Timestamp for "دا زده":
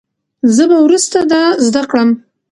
1.31-1.83